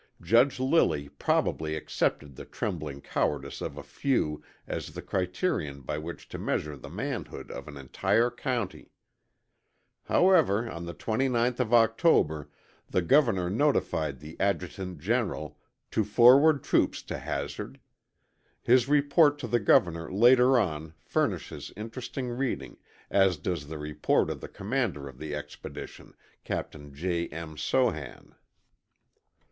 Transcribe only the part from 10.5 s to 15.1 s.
on the 29th of October, the Governor notified the Adjutant